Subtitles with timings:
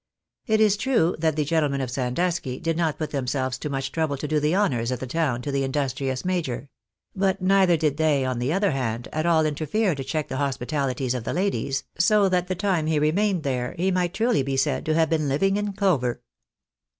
[0.47, 4.17] It is true that the gentlemen of Sandusky, did not put themselves to much trouble
[4.17, 6.69] to do the honours of the town to the industrious major;
[7.15, 11.13] but neither did they, on the other hand, at all interfere to check the hospitalities
[11.13, 14.87] of the ladies, so that the time he remained there he might truly be said
[14.87, 16.23] to have been Hving in clover.